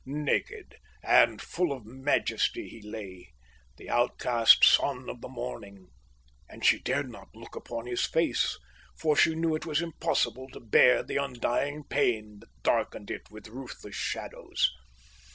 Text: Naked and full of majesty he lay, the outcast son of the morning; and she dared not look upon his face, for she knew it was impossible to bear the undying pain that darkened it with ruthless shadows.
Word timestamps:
Naked 0.03 0.77
and 1.03 1.39
full 1.39 1.71
of 1.71 1.85
majesty 1.85 2.67
he 2.67 2.81
lay, 2.81 3.33
the 3.77 3.87
outcast 3.91 4.63
son 4.63 5.07
of 5.07 5.21
the 5.21 5.29
morning; 5.29 5.89
and 6.49 6.65
she 6.65 6.79
dared 6.79 7.07
not 7.11 7.35
look 7.35 7.55
upon 7.55 7.85
his 7.85 8.03
face, 8.07 8.57
for 8.97 9.15
she 9.15 9.35
knew 9.35 9.53
it 9.53 9.67
was 9.67 9.79
impossible 9.79 10.47
to 10.53 10.59
bear 10.59 11.03
the 11.03 11.17
undying 11.17 11.83
pain 11.83 12.39
that 12.39 12.49
darkened 12.63 13.11
it 13.11 13.29
with 13.29 13.47
ruthless 13.47 13.95
shadows. 13.95 14.71